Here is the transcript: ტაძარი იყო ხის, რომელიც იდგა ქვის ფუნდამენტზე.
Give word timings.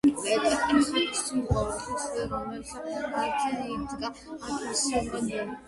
ტაძარი 0.21 1.03
იყო 1.39 1.65
ხის, 1.83 2.01
რომელიც 2.33 2.73
იდგა 3.27 4.13
ქვის 4.17 4.85
ფუნდამენტზე. 4.91 5.49